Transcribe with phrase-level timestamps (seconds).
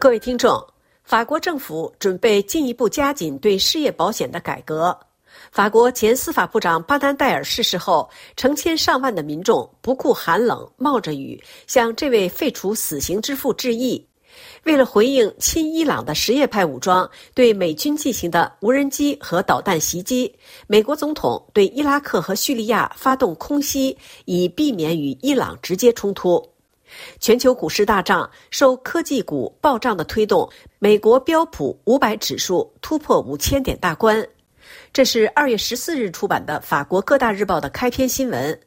[0.00, 0.64] 各位听众，
[1.02, 4.96] 法国政府准备进一步加紧对失业保险的改革。
[5.50, 14.06] 法国前司法部长巴丹戴尔逝世后，成千上万的民众不顾寒冷，冒着雨向这位废除死刑之父致意。
[14.62, 20.32] 为了回应亲伊朗的什叶派武装对美军进行的无人机和导弹袭击，
[20.68, 26.40] 美国总统对伊拉克和叙利亚发动空袭，以避免与伊朗直接冲突。
[27.20, 34.26] 全球股市大涨，受科技股暴涨的推动，美国标普五百指数突破五千点大关。
[34.92, 38.58] 这是二月十四日出版的法国各大日报的开篇新闻。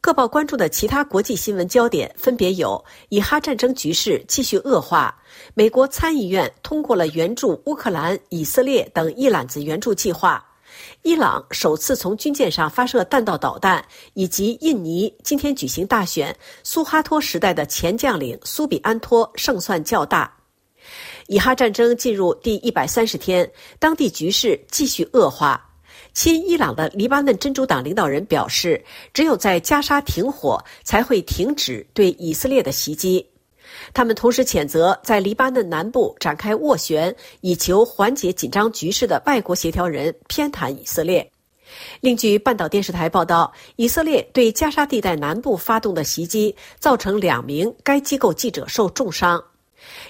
[0.00, 5.12] 各报关注的其他国际新闻焦点分别有：以哈战争局势继续恶化；
[5.54, 10.38] 美国参议院通过了援助乌克兰、以色列等一揽子援助计划；
[11.02, 13.82] 伊朗首次从军舰上发射弹道导弹；
[14.14, 20.32] 以及印尼今天举行大选，苏哈托时代的前将领苏比安托胜算较大。
[21.26, 25.62] 以哈战争进入第一百三十天，当地局势继续恶化。
[26.12, 33.26] 亲伊朗的黎巴嫩真主党领导人表示，只有在加沙停火，才会停止对以色列的袭击。
[33.92, 41.28] 他们同时谴责在黎巴嫩南部展开斡旋，以求缓解紧张局势的外国协调人偏袒以色列。
[42.00, 49.42] 另据半岛电视台报道，以色列对加沙地带南部发动的袭击，造成两名该机构记者受重伤。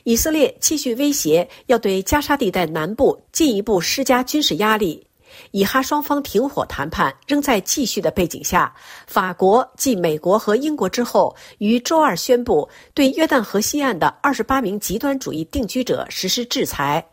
[0.02, 5.05] 以色列继续威胁要对加沙地带南部进一步施加军事压力。
[5.50, 8.74] 以哈双方停火谈判仍在继续的背景下，
[9.06, 17.05] 法国继美国和英国之后，于周二宣布对约旦河西岸的二十八名极端主义定居者实施制裁。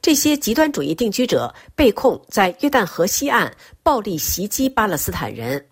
[0.00, 3.52] 这些极端主义定居者被控在约旦河西岸
[3.82, 5.66] 暴力袭击巴勒斯坦人。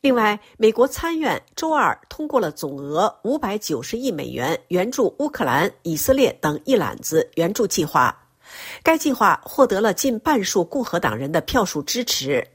[0.00, 8.16] 另外，美国参院周二通过了总额五百九十亿美元援助乌克兰、以色列等一揽子援助计划。
[8.82, 12.46] 该计划获得了近半数共和党人的票数支持。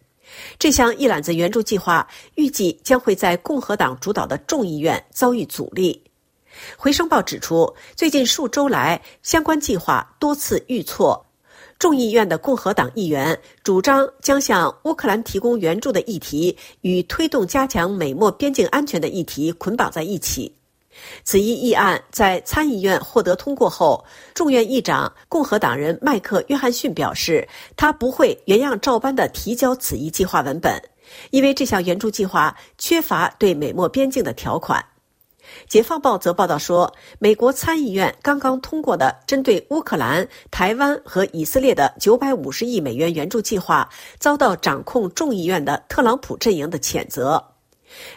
[0.57, 6.01] 这项一揽子援助计划预计将会在共和党主导的众议院遭遇阻力。
[6.77, 11.23] 回声报指出，最近数周来，相关计划多次遇挫。
[11.79, 20.55] 众议院的共和党议员主张将向乌克兰提供援助的议题与推动加强美墨边境安全的议题捆绑在一起。
[21.23, 30.81] 此一议案在参议院获得通过后，众院议长共和党人麦克·约翰逊表示，他不会原样照搬地提交此一计划文本，
[31.31, 34.83] 因为这项援助计划缺乏对美墨边境的条款。
[35.67, 43.87] 解放报则报道说，美国参议院刚刚通过的针对乌克兰、台湾和以色列的950亿美元援助计划，
[44.19, 47.52] 遭到掌控众议院的特朗普阵营的谴责。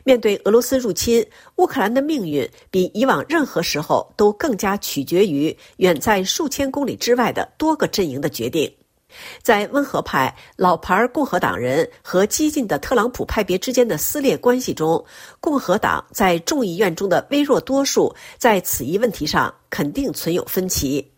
[0.05, 1.25] 面对俄罗斯入侵，
[1.57, 8.73] 乌克兰的命运比以往任何时候都更加取决于远在数千公里之外的多个阵营的决定。
[9.43, 15.03] 在温和派、老牌共和党人和激进的特朗普派别之间的撕裂关系中，
[15.41, 21.13] 共和党在众议院中的微弱多数在此一问题上肯定存有分歧。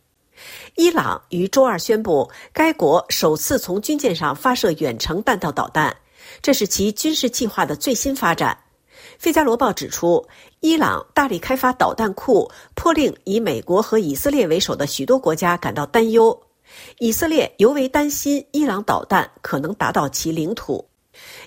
[0.76, 5.96] 伊朗于周二宣布，该国首次从军舰上发射远程弹道导弹。
[6.42, 8.56] 这是其军事计划的最新发展。
[9.18, 10.24] 《费加罗报》指出，
[10.60, 16.38] 伊朗大力开发导弹库，颇令以美国和以色列为首的许多国家感到担忧。
[16.98, 20.84] 以色列尤为担心伊朗导弹可能达到其领土。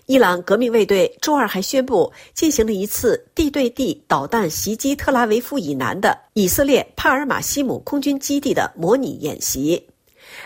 [0.06, 9.82] 伊朗革命卫队周二还宣布，进行了一次地对地导弹袭击特拉维夫以南的以色列帕尔马西姆空军基地的模拟演习。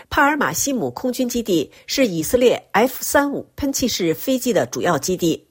[0.08, 5.46] 帕尔马西姆空军基地是以色列 F 三五喷气式飞机的主要基地。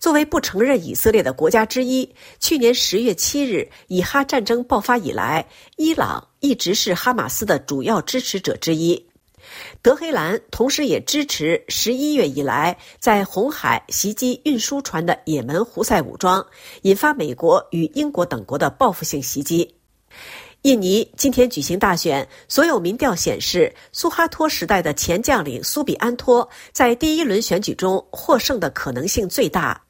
[0.00, 5.46] 作为不承认以色列的国家之一，去年十月七日以哈战争爆发以来，
[5.76, 9.06] 伊朗一直是哈马斯的主要支持者之一。
[9.80, 16.44] 德黑兰同时也支持十一月以来在红海袭击运输船的也门胡塞武装，
[16.82, 19.76] 引发美国与英国等国的报复性袭击。
[20.62, 29.80] 印尼今天举行大选，所有民调显示，苏哈托时代的前将领苏比安托在第一轮选举中获胜的可能性最大。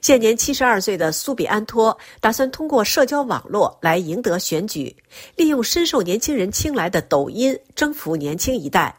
[0.00, 4.96] 现年七十二岁的苏比安托打算通过社交网络来赢得选举，
[5.36, 8.92] 利用深受年轻人青睐的抖音征服年轻一代。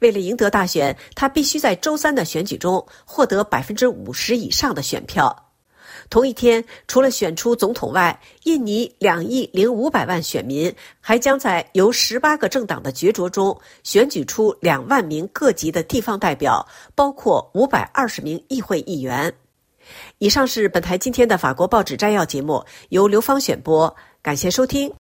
[0.00, 5.51] 为了赢得大选，他必须在周三的选举中获得百分之五十以上的选票。
[6.12, 10.70] 同一天，除了选出总统外，印尼两亿零五百万选民
[11.00, 19.32] 还将在由十八个政党的角逐中选举出两万名各级的地方代表，包括五百二十名议会议员。
[20.18, 25.01] 以上是本台今天的法国报纸摘要节目，由刘芳选播，感谢收听。